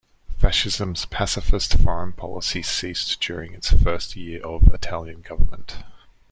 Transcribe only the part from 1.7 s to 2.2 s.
foreign